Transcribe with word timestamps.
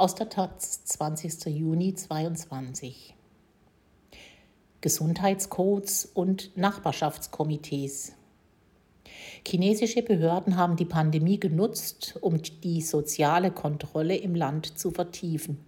aus 0.00 0.14
der 0.14 0.30
Taz 0.30 0.82
20. 0.86 1.44
Juni 1.54 1.92
2022. 1.92 3.14
Gesundheitscodes 4.80 6.06
und 6.06 6.56
Nachbarschaftskomitees. 6.56 8.14
Chinesische 9.46 10.00
Behörden 10.00 10.56
haben 10.56 10.76
die 10.76 10.86
Pandemie 10.86 11.38
genutzt, 11.38 12.16
um 12.22 12.40
die 12.40 12.80
soziale 12.80 13.50
Kontrolle 13.50 14.16
im 14.16 14.34
Land 14.34 14.78
zu 14.78 14.90
vertiefen. 14.90 15.58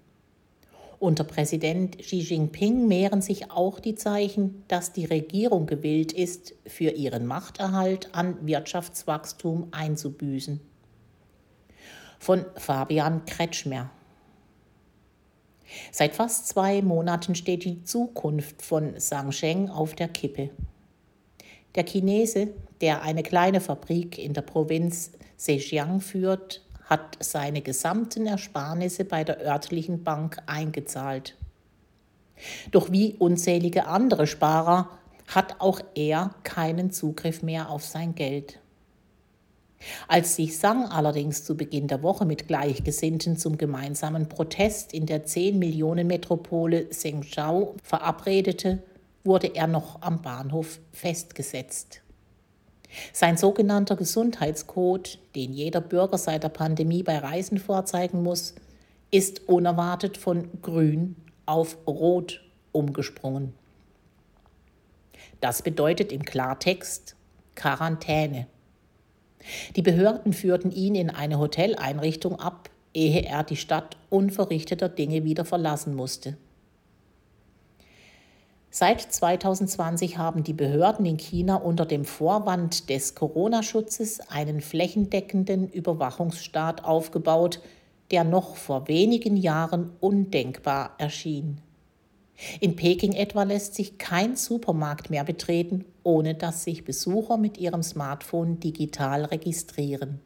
Unter 0.99 1.25
Präsident 1.25 1.99
Xi 1.99 2.21
Jinping 2.21 2.89
mehren 2.89 3.21
sich 3.21 3.51
auch 3.51 3.81
die 3.81 3.97
Zeichen, 3.97 4.65
dass 4.67 4.95
die 4.95 5.05
Regierung 5.05 5.67
gewillt 5.67 6.15
ist, 6.15 6.55
für 6.67 6.93
ihren 6.93 7.27
Machterhalt 7.27 8.15
an 8.15 8.47
Wirtschaftswachstum 8.47 9.69
einzubüßen. 9.73 10.59
Von 12.19 12.47
Fabian 12.57 13.27
Kretschmer. 13.27 13.91
Seit 15.91 16.15
fast 16.15 16.49
zwei 16.49 16.83
Monaten 16.83 17.35
steht 17.35 17.65
die 17.65 17.85
Zukunft 17.85 18.63
von 18.63 19.01
Shangsheng 19.01 19.69
auf 19.69 19.95
der 19.95 20.09
Kippe. 20.09 20.51
Der 21.75 21.85
Chinese, 21.87 22.49
der 22.81 23.03
eine 23.03 23.23
kleine 23.23 23.61
Fabrik 23.61 24.19
in 24.19 24.35
der 24.35 24.43
Provinz 24.43 25.13
Zhejiang 25.37 26.01
führt, 26.01 26.63
hat 26.85 27.17
seine 27.21 27.63
gesamten 27.63 28.27
Ersparnisse 28.27 29.05
bei 29.05 29.25
der 29.25 29.41
örtlichen 29.41 30.05
Bank 30.05 30.39
eingezahlt. 30.47 31.37
Doch 32.71 32.91
wie 32.91 33.15
unzählige 33.15 33.87
andere 33.87 34.27
Sparer 34.27 34.91
hat 35.29 35.61
auch 35.61 35.81
er 35.95 36.35
keinen 36.43 36.91
Zugriff 36.91 37.43
mehr 37.43 37.71
auf 37.71 37.85
sein 37.85 38.15
Geld. 38.15 38.62
Als 40.09 40.37
sich 40.37 40.59
Sang 40.59 40.87
allerdings 40.87 41.45
zu 41.45 41.57
Beginn 41.57 41.89
der 41.89 42.03
Woche 42.03 42.25
mit 42.25 42.49
Gleichgesinnten 42.49 43.37
zum 43.37 43.59
gemeinsamen 43.59 44.29
Protest 44.29 44.93
in 44.93 45.07
der 45.07 45.25
10 45.25 45.59
Millionen 45.59 46.07
Metropole 46.07 46.91
Zhengzhou 46.91 47.75
verabredete, 47.83 48.83
wurde 49.25 49.55
er 49.55 49.67
noch 49.67 50.03
am 50.03 50.23
Bahnhof 50.23 50.81
festgesetzt. 50.93 52.03
Sein 53.13 53.37
sogenannter 53.37 53.97
Gesundheitscode, 53.97 55.19
den 55.35 55.53
jeder 55.53 55.81
Bürger 55.81 56.19
seit 56.19 56.43
der 56.43 56.51
Pandemie 56.51 57.03
bei 57.03 57.19
Reisen 57.19 57.59
vorzeigen 57.59 58.23
muss, 58.23 58.55
ist 59.11 59.49
unerwartet 59.49 60.17
von 60.17 60.49
grün 60.61 61.17
auf 61.47 61.79
rot 61.87 62.43
umgesprungen. 62.73 63.55
Das 65.41 65.63
bedeutet 65.63 66.13
im 66.13 66.25
Klartext 66.25 67.17
Quarantäne. 67.55 68.47
Die 69.77 69.83
Behörden 69.83 70.33
führten 70.33 70.71
ihn 70.71 70.95
in 70.95 71.11
eine 71.11 71.39
Hoteleinrichtung 71.39 72.39
ab, 72.39 72.71
ehe 72.95 73.25
er 73.25 73.43
die 73.45 73.57
Stadt 73.57 73.97
unverrichteter 74.11 74.89
Dinge 74.89 75.25
wieder 75.25 75.45
verlassen 75.45 75.95
musste. 75.95 76.37
Seit 78.75 79.03
2020 79.03 80.17
haben 80.17 80.45
die 80.45 80.55
Behörden 80.55 81.05
in 81.05 81.19
China 81.19 81.57
unter 81.57 81.85
dem 81.85 82.07
Vorwand 82.07 82.89
des 82.89 83.15
Corona-Schutzes 83.15 84.21
einen 84.31 84.63
flächendeckenden 84.63 85.69
Überwachungsstaat 85.69 86.83
aufgebaut, 86.83 87.61
der 88.11 88.25
noch 88.25 88.57
vor 88.57 88.89
wenigen 88.89 89.37
Jahren 89.37 89.91
undenkbar 90.01 90.95
erschien. 90.97 91.61
In 92.61 92.77
Peking 92.77 93.13
etwa 93.13 93.43
lässt 93.45 93.75
sich 93.75 93.99
kein 93.99 94.37
Supermarkt 94.37 95.11
mehr 95.11 95.25
betreten, 95.25 95.85
ohne 96.03 96.35
dass 96.35 96.65
sich 96.65 96.85
Besucher 96.85 97.37
mit 97.37 97.59
ihrem 97.59 97.83
Smartphone 97.83 98.59
digital 98.61 99.25
registrieren. 99.25 100.21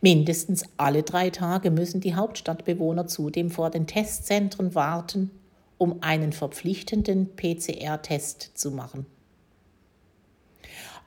Mindestens 0.00 0.64
alle 0.76 1.02
drei 1.02 1.30
Tage 1.30 1.70
müssen 1.70 2.00
die 2.00 2.14
Hauptstadtbewohner 2.14 3.06
zudem 3.06 3.50
vor 3.50 3.70
den 3.70 3.86
Testzentren 3.86 4.74
warten, 4.74 5.30
um 5.78 6.02
einen 6.02 6.32
verpflichtenden 6.32 7.36
PCR-Test 7.36 8.52
zu 8.54 8.70
machen. 8.70 9.06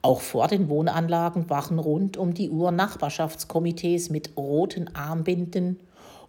Auch 0.01 0.21
vor 0.21 0.47
den 0.47 0.67
Wohnanlagen 0.69 1.49
wachen 1.49 1.79
rund 1.79 2.17
um 2.17 2.33
die 2.33 2.49
Uhr 2.49 2.71
Nachbarschaftskomitees 2.71 4.09
mit 4.09 4.35
roten 4.35 4.93
Armbinden, 4.95 5.79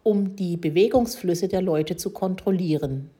um 0.03 0.37
die 0.37 0.56
Bewegungsflüsse 0.56 1.49
der 1.49 1.62
Leute 1.62 1.97
zu 1.97 2.11
kontrollieren, 2.11 3.11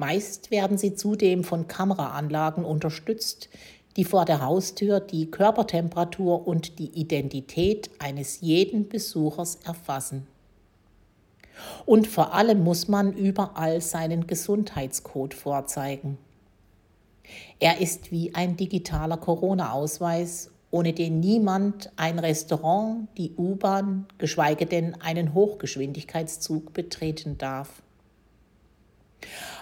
Meist 0.00 0.50
werden 0.50 0.78
sie 0.78 0.94
zudem 0.94 1.44
von 1.44 1.68
Kameraanlagen 1.68 2.64
unterstützt, 2.64 3.50
die 3.98 4.04
vor 4.04 4.24
der 4.24 4.40
Haustür 4.40 4.98
die 4.98 5.30
Körpertemperatur 5.30 6.48
und 6.48 6.78
die 6.78 6.88
Identität 6.98 7.90
eines 7.98 8.40
jeden 8.40 8.88
Besuchers 8.88 9.58
erfassen. 9.62 10.26
Und 11.84 12.06
vor 12.06 12.32
allem 12.32 12.64
muss 12.64 12.88
man 12.88 13.12
überall 13.12 13.82
seinen 13.82 14.26
Gesundheitscode 14.26 15.34
vorzeigen. 15.34 16.16
Er 17.58 17.82
ist 17.82 18.10
wie 18.10 18.34
ein 18.34 18.56
digitaler 18.56 19.18
Corona-Ausweis, 19.18 20.50
ohne 20.70 20.94
den 20.94 21.20
niemand 21.20 21.92
ein 21.96 22.18
Restaurant, 22.18 23.06
die 23.18 23.34
U-Bahn, 23.36 24.06
geschweige 24.16 24.64
denn 24.64 24.98
einen 25.02 25.34
Hochgeschwindigkeitszug 25.34 26.72
betreten 26.72 27.36
darf. 27.36 27.82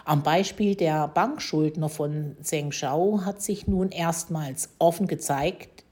Am 0.04 0.22
Beispiel 0.22 0.74
der 0.74 1.08
Bankschuldner 1.08 1.88
von 1.88 2.36
Zhengzhou 2.42 3.24
hat 3.24 3.42
sich 3.42 3.66
nun 3.66 3.90
erstmals 3.90 4.70
offen 4.78 5.06
gezeigt, 5.06 5.84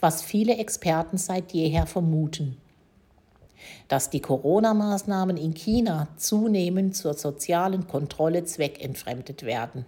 was 0.00 0.22
viele 0.22 0.56
Experten 0.58 1.18
seit 1.18 1.52
jeher 1.52 1.86
vermuten, 1.86 2.56
dass 3.88 4.10
die 4.10 4.20
Corona-Maßnahmen 4.20 5.36
in 5.36 5.54
China 5.54 6.08
zunehmend 6.16 6.94
zur 6.96 7.14
sozialen 7.14 7.88
Kontrolle 7.88 8.44
zweckentfremdet 8.44 9.44
werden. 9.44 9.86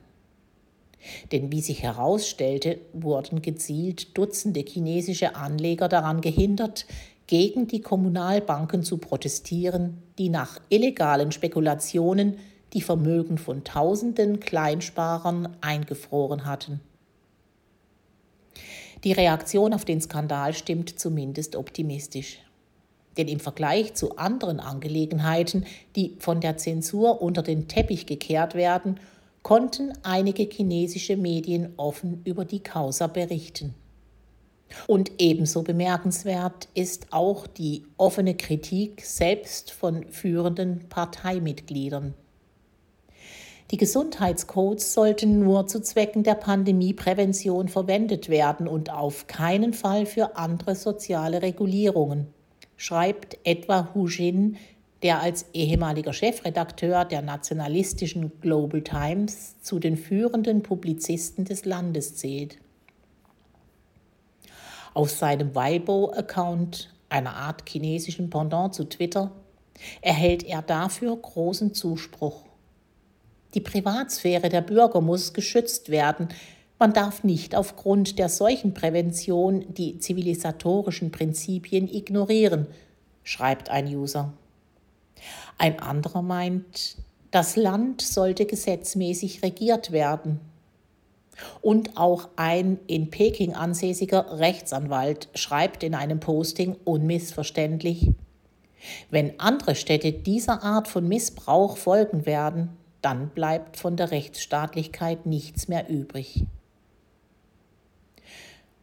Denn 1.31 1.53
wie 1.53 1.61
sich 1.61 1.83
herausstellte, 1.83 2.79
wurden 2.93 3.43
gezielt 3.43 4.17
Dutzende 4.19 4.65
chinesische 4.67 5.37
Anleger 5.37 5.89
daran 5.89 6.21
gehindert, 6.21 6.87
gegen 7.27 7.67
die 7.67 7.81
Kommunalbanken 7.81 8.83
zu 8.83 8.99
protestieren, 8.99 10.03
die 10.19 10.29
nach 10.29 10.61
illegalen 10.69 11.33
Spekulationen 11.33 12.37
die 12.77 12.83
Vermögen 12.83 13.39
von 13.39 13.65
tausenden 13.65 14.39
Kleinsparern 14.39 15.57
eingefroren 15.63 16.45
hatten. 16.45 16.81
Die 19.03 19.13
Reaktion 19.13 19.73
auf 19.73 19.87
den 19.87 20.03
Skandal 20.03 20.53
stimmt 20.53 21.01
zumindest 21.01 21.57
optimistisch. 21.57 22.39
Denn 23.17 23.29
im 23.29 23.41
Vergleich 23.41 23.95
zu 23.95 24.19
anderen 24.19 24.61
Angelegenheiten, 24.61 25.65
die 25.97 26.17
von 26.19 26.43
der 26.43 26.59
Zensur 26.59 27.23
unter 27.23 27.43
den 27.43 27.67
Teppich 27.67 28.05
gekehrt 28.05 28.55
werden, 28.55 29.01
konnten 29.43 29.95
einige 30.03 30.43
chinesische 30.43 31.17
Medien 31.17 31.73
offen 31.79 32.21
über 32.25 32.45
die 32.45 32.61
Causa 32.61 33.07
berichten. 33.07 33.75
Und 34.87 35.13
ebenso 35.17 35.63
bemerkenswert 35.63 36.69
ist 36.75 37.07
auch 37.11 37.47
die 37.47 37.85
offene 37.97 38.35
Kritik 38.35 39.03
selbst 39.03 39.71
von 39.71 40.07
führenden 40.11 40.91
Parteimitgliedern. 40.91 42.13
Die 43.73 43.79
Gesundheitscodes 43.79 44.95
sollten 44.95 45.41
nur 45.41 45.67
zu 45.67 45.81
Zwecken 45.81 46.23
der 46.23 46.37
Pandemieprävention 46.37 47.69
verwendet 47.69 48.29
werden 48.29 48.69
und 48.69 48.93
auf 48.93 49.27
keinen 49.27 49.73
Fall 49.73 50.07
für 50.07 50.37
andere 50.37 50.77
soziale 50.77 51.43
Regulierungen, 51.43 52.29
schreibt 52.77 53.39
etwa 53.43 53.89
Hu 53.93 54.07
Jin, 54.07 54.57
der 55.03 55.21
als 55.21 55.47
ehemaliger 55.53 56.13
Chefredakteur 56.13 57.05
der 57.05 57.23
nationalistischen 57.23 58.41
Global 58.41 58.83
Times 58.83 59.61
zu 59.61 59.81
den 59.81 59.97
führenden 59.97 60.63
Publizisten 60.63 61.45
des 61.45 61.65
Landes 61.65 62.17
zählt. 62.17 62.59
Auf 64.95 65.11
seinem 65.11 65.55
Weibo-Account, 65.55 66.95
einer 67.09 67.35
Art 67.35 67.69
chinesischen 67.69 68.31
Pendant 68.31 68.75
zu 68.75 68.85
Twitter, 68.85 69.33
erhält 70.01 70.45
er 70.45 70.63
dafür 70.63 71.15
großen 71.17 71.75
Zuspruch. 71.75 72.46
Die 73.57 73.63
Privatsphäre 73.63 74.51
der 74.51 74.61
Bürger 74.61 75.01
muss 75.01 75.33
geschützt 75.33 75.89
werden. 75.89 76.29
Man 76.79 76.93
darf 76.93 77.25
nicht 77.25 77.57
aufgrund 77.57 78.19
der 78.19 78.29
Seuchenprävention 78.29 79.73
die 79.73 79.99
zivilisatorischen 79.99 81.11
Prinzipien 81.11 81.89
ignorieren, 81.89 82.67
schreibt 83.25 83.71
ein 83.71 83.87
User. 83.87 84.35
Ein 85.57 85.79
anderer 85.79 86.21
meint, 86.21 86.99
das 87.31 87.57
Land 87.57 88.03
sollte 88.03 88.45
gesetzmäßig 88.45 89.43
regiert 89.43 89.91
werden. 89.91 90.39
Und 91.63 91.97
auch 91.97 92.29
ein 92.37 92.79
in 92.87 93.09
Peking 93.09 93.55
ansässiger 93.55 94.39
Rechtsanwalt 94.39 95.31
schreibt 95.35 95.83
in 95.83 95.95
einem 95.95 96.21
Posting 96.21 96.77
unmissverständlich, 96.85 98.11
wenn 99.11 99.41
andere 99.41 99.77
Städte 99.77 100.13
dieser 100.13 100.63
Art 100.63 100.89
von 100.89 101.09
Missbrauch 101.09 101.79
folgen 101.79 102.27
werden, 102.27 102.77
dann 103.07 103.29
bleibt 103.29 103.77
von 103.77 103.97
der 103.97 104.11
Rechtsstaatlichkeit 104.11 105.27
nichts 105.27 105.69
mehr 105.69 105.89
übrig. 105.89 106.45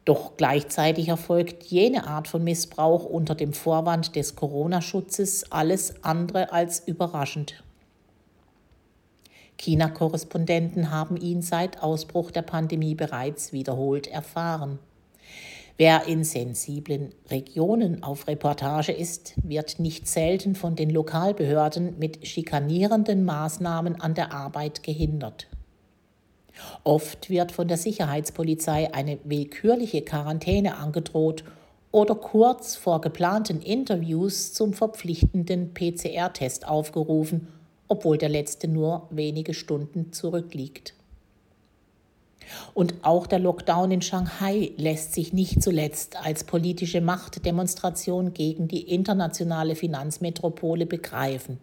Doch 0.06 0.38
gleichzeitig 0.38 1.08
erfolgt 1.08 1.64
jene 1.64 2.06
Art 2.06 2.26
von 2.26 2.42
Missbrauch 2.42 3.04
unter 3.04 3.34
dem 3.34 3.52
Vorwand 3.52 4.16
des 4.16 4.34
Corona-Schutzes 4.34 5.52
alles 5.52 6.02
andere 6.02 6.52
als 6.54 6.88
überraschend. 6.88 7.62
China-Korrespondenten 9.58 10.90
haben 10.90 11.18
ihn 11.18 11.42
seit 11.42 11.82
Ausbruch 11.82 12.30
der 12.30 12.42
Pandemie 12.42 12.94
bereits 12.94 13.52
wiederholt 13.52 14.06
erfahren. 14.06 14.78
Wer 15.76 16.06
in 16.06 16.22
sensiblen 16.22 17.12
Regionen 17.30 18.02
auf 18.02 18.28
Reportage 18.28 18.92
ist, 18.92 19.34
wird 19.42 19.80
nicht 19.80 20.06
selten 20.06 20.54
von 20.54 20.76
den 20.76 20.90
Lokalbehörden 20.90 21.98
mit 21.98 22.26
schikanierenden 22.26 23.24
Maßnahmen 23.24 24.00
an 24.00 24.14
der 24.14 24.32
Arbeit 24.32 24.82
gehindert. 24.82 25.48
Oft 26.84 27.28
wird 27.28 27.50
von 27.50 27.66
der 27.66 27.76
Sicherheitspolizei 27.76 28.94
eine 28.94 29.18
willkürliche 29.24 30.02
Quarantäne 30.02 30.76
angedroht 30.76 31.42
oder 31.90 32.14
kurz 32.14 32.76
vor 32.76 33.00
geplanten 33.00 33.60
Interviews 33.60 34.52
zum 34.52 34.72
verpflichtenden 34.72 35.74
PCR-Test 35.74 36.68
aufgerufen 36.68 37.48
obwohl 37.88 38.18
der 38.18 38.28
letzte 38.28 38.68
nur 38.68 39.06
wenige 39.10 39.54
Stunden 39.54 40.12
zurückliegt. 40.12 40.94
Und 42.74 42.94
auch 43.02 43.26
der 43.26 43.38
Lockdown 43.38 43.90
in 43.90 44.02
Shanghai 44.02 44.72
lässt 44.76 45.14
sich 45.14 45.32
nicht 45.32 45.62
zuletzt 45.62 46.16
als 46.24 46.44
politische 46.44 47.00
Machtdemonstration 47.00 48.34
gegen 48.34 48.68
die 48.68 48.88
internationale 48.92 49.76
Finanzmetropole 49.76 50.86
begreifen. 50.86 51.58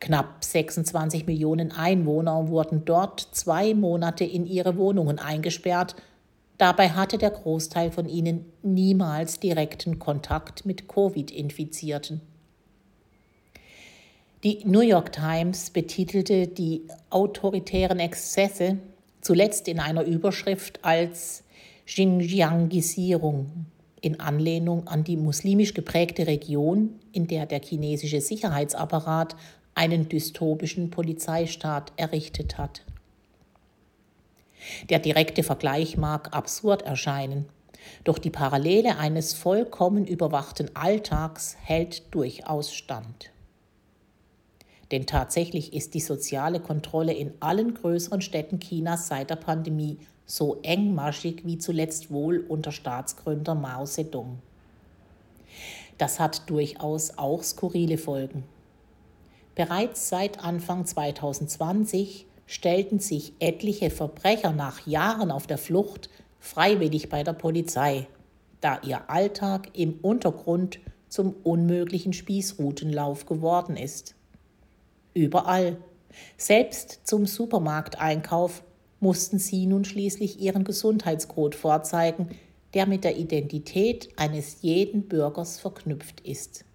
Knapp 0.00 0.42
26 0.44 1.26
Millionen 1.26 1.72
Einwohner 1.72 2.48
wurden 2.48 2.84
dort 2.84 3.20
zwei 3.32 3.74
Monate 3.74 4.24
in 4.24 4.46
ihre 4.46 4.76
Wohnungen 4.76 5.18
eingesperrt. 5.18 5.96
Dabei 6.58 6.90
hatte 6.90 7.18
der 7.18 7.30
Großteil 7.30 7.90
von 7.90 8.08
ihnen 8.08 8.46
niemals 8.62 9.40
direkten 9.40 9.98
Kontakt 9.98 10.64
mit 10.64 10.88
Covid-Infizierten. 10.88 12.20
Die 14.42 14.60
New 14.64 14.80
York 14.80 15.12
Times 15.12 15.70
betitelte 15.70 16.46
die 16.46 16.82
autoritären 17.10 17.98
Exzesse 17.98 18.78
zuletzt 19.26 19.66
in 19.66 19.80
einer 19.80 20.04
Überschrift 20.04 20.78
als 20.82 21.42
Xinjiangisierung 21.84 23.66
in 24.00 24.20
Anlehnung 24.20 24.86
an 24.86 25.02
die 25.02 25.16
muslimisch 25.16 25.74
geprägte 25.74 26.28
Region, 26.28 27.00
in 27.12 27.26
der 27.26 27.46
der 27.46 27.60
chinesische 27.60 28.20
Sicherheitsapparat 28.20 29.34
einen 29.74 30.08
dystopischen 30.08 30.90
Polizeistaat 30.90 31.92
errichtet 31.96 32.56
hat. 32.56 32.84
Der 34.90 35.00
direkte 35.00 35.42
Vergleich 35.42 35.96
mag 35.96 36.32
absurd 36.32 36.82
erscheinen, 36.82 37.46
doch 38.04 38.18
die 38.18 38.30
Parallele 38.30 38.96
eines 38.96 39.34
vollkommen 39.34 40.06
überwachten 40.06 40.70
Alltags 40.74 41.56
hält 41.60 42.14
durchaus 42.14 42.72
stand. 42.72 43.32
Denn 44.90 45.06
tatsächlich 45.06 45.72
ist 45.72 45.94
die 45.94 46.00
soziale 46.00 46.60
Kontrolle 46.60 47.12
in 47.12 47.32
allen 47.40 47.74
größeren 47.74 48.20
Städten 48.20 48.60
Chinas 48.60 49.08
seit 49.08 49.30
der 49.30 49.36
Pandemie 49.36 49.98
so 50.26 50.58
engmaschig 50.62 51.42
wie 51.44 51.58
zuletzt 51.58 52.10
wohl 52.10 52.44
unter 52.48 52.72
Staatsgründer 52.72 53.54
Mao 53.54 53.84
Zedong. 53.84 54.38
Das 55.98 56.20
hat 56.20 56.48
durchaus 56.50 57.16
auch 57.16 57.42
skurrile 57.42 57.98
Folgen. 57.98 58.44
Bereits 59.54 60.08
seit 60.08 60.44
Anfang 60.44 60.84
2020 60.84 62.26
stellten 62.46 62.98
sich 62.98 63.32
etliche 63.38 63.90
Verbrecher 63.90 64.52
nach 64.52 64.86
Jahren 64.86 65.30
auf 65.30 65.46
der 65.46 65.58
Flucht 65.58 66.10
freiwillig 66.38 67.08
bei 67.08 67.24
der 67.24 67.32
Polizei, 67.32 68.06
da 68.60 68.80
ihr 68.86 69.08
Alltag 69.08 69.70
im 69.72 69.98
Untergrund 70.02 70.78
zum 71.08 71.34
unmöglichen 71.42 72.12
Spießrutenlauf 72.12 73.26
geworden 73.26 73.76
ist. 73.76 74.14
Überall. 75.16 75.78
Selbst 76.36 77.00
zum 77.04 77.24
Supermarkteinkauf 77.24 78.62
mussten 79.00 79.38
sie 79.38 79.64
nun 79.64 79.86
schließlich 79.86 80.40
ihren 80.40 80.62
Gesundheitscode 80.62 81.54
vorzeigen, 81.54 82.28
der 82.74 82.86
mit 82.86 83.02
der 83.02 83.16
Identität 83.16 84.10
eines 84.16 84.58
jeden 84.60 85.08
Bürgers 85.08 85.58
verknüpft 85.58 86.20
ist. 86.20 86.66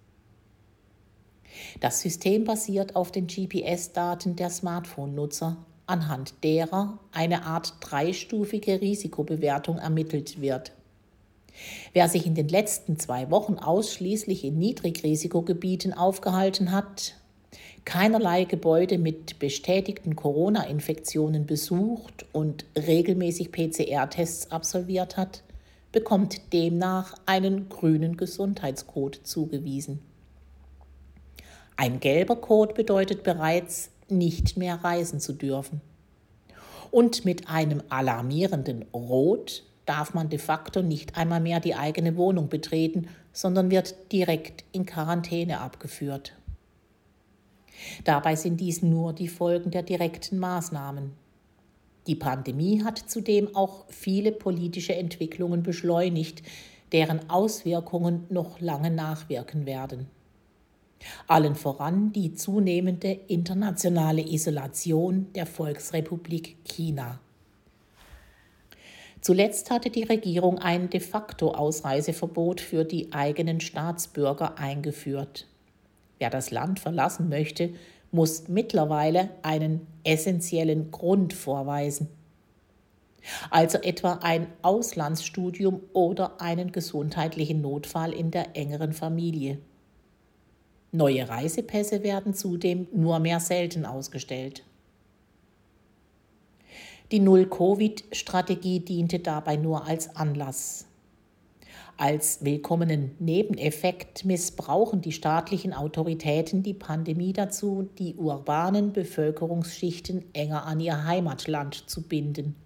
Das 1.78 2.00
System 2.00 2.42
basiert 2.42 2.96
auf 2.96 3.12
den 3.12 3.28
GPS-Daten 3.28 4.34
der 4.34 4.50
Smartphone-Nutzer, 4.50 5.58
anhand 5.86 6.42
derer 6.42 6.98
eine 7.12 7.44
Art 7.44 7.74
dreistufige 7.78 8.80
Risikobewertung 8.80 9.78
ermittelt 9.78 10.40
wird. 10.40 10.72
Wer 11.92 12.08
sich 12.08 12.26
in 12.26 12.34
den 12.34 12.48
letzten 12.48 12.98
zwei 12.98 13.30
Wochen 13.30 13.54
ausschließlich 13.54 14.42
in 14.42 14.58
Niedrigrisikogebieten 14.58 15.92
aufgehalten 15.92 16.72
hat, 16.72 17.21
keinerlei 17.84 18.44
Gebäude 18.44 18.98
mit 18.98 19.38
bestätigten 19.38 20.16
Corona-Infektionen 20.16 21.46
besucht 21.46 22.26
und 22.32 22.64
regelmäßig 22.76 23.52
PCR-Tests 23.52 24.50
absolviert 24.50 25.16
hat, 25.16 25.42
bekommt 25.90 26.52
demnach 26.52 27.14
einen 27.26 27.68
grünen 27.68 28.16
Gesundheitscode 28.16 29.20
zugewiesen. 29.24 30.00
Ein 31.76 32.00
gelber 32.00 32.36
Code 32.36 32.74
bedeutet 32.74 33.22
bereits, 33.22 33.90
nicht 34.08 34.56
mehr 34.56 34.76
reisen 34.84 35.20
zu 35.20 35.32
dürfen. 35.32 35.80
Und 36.90 37.24
mit 37.24 37.48
einem 37.48 37.82
alarmierenden 37.88 38.84
Rot 38.92 39.64
darf 39.86 40.14
man 40.14 40.28
de 40.28 40.38
facto 40.38 40.82
nicht 40.82 41.16
einmal 41.16 41.40
mehr 41.40 41.60
die 41.60 41.74
eigene 41.74 42.16
Wohnung 42.16 42.48
betreten, 42.48 43.08
sondern 43.32 43.70
wird 43.70 44.12
direkt 44.12 44.64
in 44.72 44.84
Quarantäne 44.84 45.60
abgeführt. 45.60 46.34
Dabei 48.04 48.36
sind 48.36 48.60
dies 48.60 48.82
nur 48.82 49.12
die 49.12 49.28
Folgen 49.28 49.70
der 49.70 49.82
direkten 49.82 50.38
Maßnahmen. 50.38 51.12
Die 52.06 52.16
Pandemie 52.16 52.82
hat 52.82 52.98
zudem 52.98 53.54
auch 53.54 53.84
viele 53.88 54.32
politische 54.32 54.94
Entwicklungen 54.94 55.62
beschleunigt, 55.62 56.42
deren 56.90 57.30
Auswirkungen 57.30 58.24
noch 58.28 58.60
lange 58.60 58.90
nachwirken 58.90 59.66
werden. 59.66 60.08
Allen 61.26 61.54
voran 61.54 62.12
die 62.12 62.34
zunehmende 62.34 63.12
internationale 63.28 64.22
Isolation 64.22 65.32
der 65.34 65.46
Volksrepublik 65.46 66.56
China. 66.64 67.20
Zuletzt 69.20 69.70
hatte 69.70 69.90
die 69.90 70.02
Regierung 70.02 70.58
ein 70.58 70.90
de 70.90 71.00
facto 71.00 71.52
Ausreiseverbot 71.52 72.60
für 72.60 72.84
die 72.84 73.12
eigenen 73.12 73.60
Staatsbürger 73.60 74.58
eingeführt. 74.58 75.46
Wer 76.22 76.30
das 76.30 76.52
Land 76.52 76.78
verlassen 76.78 77.28
möchte, 77.28 77.70
muss 78.12 78.46
mittlerweile 78.46 79.30
einen 79.42 79.88
essentiellen 80.04 80.92
Grund 80.92 81.32
vorweisen. 81.32 82.06
Also 83.50 83.78
etwa 83.78 84.20
ein 84.22 84.46
Auslandsstudium 84.62 85.80
oder 85.92 86.40
einen 86.40 86.70
gesundheitlichen 86.70 87.60
Notfall 87.60 88.12
in 88.12 88.30
der 88.30 88.54
engeren 88.56 88.92
Familie. 88.92 89.58
Neue 90.92 91.28
Reisepässe 91.28 92.04
werden 92.04 92.34
zudem 92.34 92.86
nur 92.92 93.18
mehr 93.18 93.40
selten 93.40 93.84
ausgestellt. 93.84 94.62
Die 97.10 97.18
Null-Covid-Strategie 97.18 98.78
diente 98.78 99.18
dabei 99.18 99.56
nur 99.56 99.88
als 99.88 100.14
Anlass. 100.14 100.86
Als 102.02 102.44
willkommenen 102.44 103.12
Nebeneffekt 103.20 104.24
missbrauchen 104.24 105.02
die 105.02 105.12
staatlichen 105.12 105.72
Autoritäten 105.72 106.64
die 106.64 106.74
Pandemie 106.74 107.32
dazu, 107.32 107.88
die 107.96 108.16
urbanen 108.16 108.92
Bevölkerungsschichten 108.92 110.24
enger 110.32 110.66
an 110.66 110.80
ihr 110.80 111.04
Heimatland 111.04 111.88
zu 111.88 112.02
binden 112.02 112.56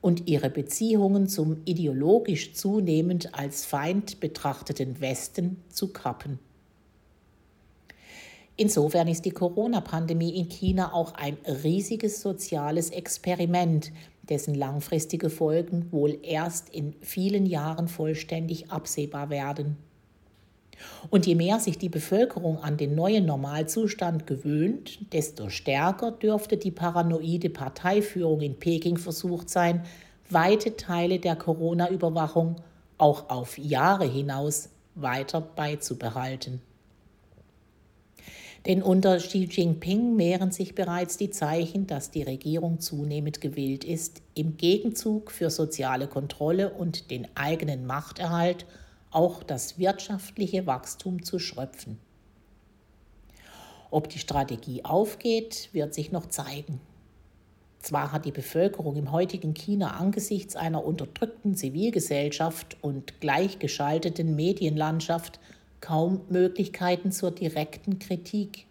und 0.00 0.28
ihre 0.28 0.50
Beziehungen 0.50 1.26
zum 1.26 1.62
ideologisch 1.64 2.52
zunehmend 2.52 3.34
als 3.34 3.66
Feind 3.66 4.20
betrachteten 4.20 5.00
Westen 5.00 5.60
zu 5.68 5.92
kappen. 5.92 6.38
Insofern 8.56 9.08
ist 9.08 9.24
die 9.24 9.32
Corona-Pandemie 9.32 10.38
in 10.38 10.48
China 10.48 10.92
auch 10.92 11.14
ein 11.14 11.38
riesiges 11.64 12.20
soziales 12.20 12.90
Experiment, 12.90 13.90
dessen 14.30 14.54
langfristige 14.54 15.28
Folgen 15.28 15.90
wohl 15.90 16.18
erst 16.22 16.70
in 16.70 16.94
vielen 17.00 17.44
Jahren 17.44 17.88
vollständig 17.88 18.70
absehbar 18.70 19.28
werden. 19.28 19.76
Und 21.10 21.26
je 21.26 21.34
mehr 21.34 21.60
sich 21.60 21.76
die 21.76 21.88
Bevölkerung 21.88 22.58
an 22.58 22.76
den 22.76 22.94
neuen 22.94 23.26
Normalzustand 23.26 24.26
gewöhnt, 24.26 25.12
desto 25.12 25.50
stärker 25.50 26.12
dürfte 26.12 26.56
die 26.56 26.70
paranoide 26.70 27.50
Parteiführung 27.50 28.40
in 28.40 28.58
Peking 28.58 28.96
versucht 28.96 29.50
sein, 29.50 29.82
weite 30.30 30.76
Teile 30.76 31.18
der 31.18 31.36
Corona-Überwachung 31.36 32.56
auch 32.96 33.28
auf 33.28 33.58
Jahre 33.58 34.06
hinaus 34.06 34.70
weiter 34.94 35.40
beizubehalten. 35.40 36.60
Denn 38.66 38.82
unter 38.82 39.16
Xi 39.16 39.48
Jinping 39.50 40.16
mehren 40.16 40.50
sich 40.50 40.74
bereits 40.74 41.16
die 41.16 41.30
Zeichen, 41.30 41.86
dass 41.86 42.10
die 42.10 42.22
Regierung 42.22 42.78
zunehmend 42.80 43.40
gewillt 43.40 43.84
ist, 43.84 44.20
im 44.34 44.58
Gegenzug 44.58 45.30
für 45.30 45.48
soziale 45.48 46.08
Kontrolle 46.08 46.70
und 46.70 47.10
den 47.10 47.26
eigenen 47.34 47.86
Machterhalt 47.86 48.66
auch 49.10 49.42
das 49.42 49.78
wirtschaftliche 49.78 50.66
Wachstum 50.66 51.22
zu 51.22 51.38
schröpfen. 51.38 51.98
Ob 53.90 54.08
die 54.08 54.18
Strategie 54.18 54.84
aufgeht, 54.84 55.70
wird 55.72 55.94
sich 55.94 56.12
noch 56.12 56.26
zeigen. 56.26 56.80
Zwar 57.80 58.12
hat 58.12 58.26
die 58.26 58.30
Bevölkerung 58.30 58.94
im 58.96 59.10
heutigen 59.10 59.54
China 59.54 59.92
angesichts 59.92 60.54
einer 60.54 60.84
unterdrückten 60.84 61.56
Zivilgesellschaft 61.56 62.76
und 62.82 63.20
gleichgeschalteten 63.20 64.36
Medienlandschaft 64.36 65.40
kaum 65.80 66.22
Möglichkeiten 66.28 67.12
zur 67.12 67.30
direkten 67.30 67.98
Kritik. 67.98 68.66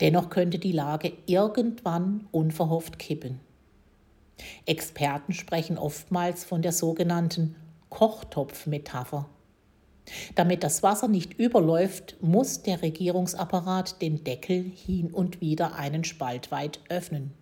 Dennoch 0.00 0.30
könnte 0.30 0.58
die 0.58 0.72
Lage 0.72 1.12
irgendwann 1.26 2.26
unverhofft 2.30 2.98
kippen. 2.98 3.40
Experten 4.66 5.32
sprechen 5.32 5.78
oftmals 5.78 6.44
von 6.44 6.62
der 6.62 6.72
sogenannten 6.72 7.56
Kochtopf-Metapher. 7.90 9.28
Damit 10.34 10.64
das 10.64 10.82
Wasser 10.82 11.08
nicht 11.08 11.38
überläuft, 11.38 12.16
muss 12.20 12.62
der 12.62 12.82
Regierungsapparat 12.82 14.00
den 14.00 14.24
Deckel 14.24 14.62
hin 14.62 15.10
und 15.10 15.40
wieder 15.40 15.74
einen 15.74 16.04
Spalt 16.04 16.50
weit 16.50 16.80
öffnen. 16.88 17.32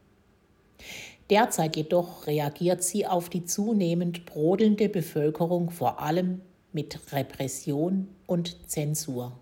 Derzeit 1.30 1.76
jedoch 1.76 2.26
reagiert 2.26 2.82
sie 2.82 3.06
auf 3.06 3.28
die 3.28 3.44
zunehmend 3.44 4.26
brodelnde 4.26 4.88
Bevölkerung 4.88 5.70
vor 5.70 6.00
allem 6.00 6.40
mit 6.76 7.10
Repression 7.10 8.06
und 8.26 8.68
Zensur. 8.68 9.40